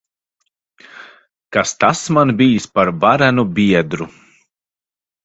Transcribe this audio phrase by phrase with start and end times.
[1.57, 4.09] Kas tas man bijis par varenu biedru!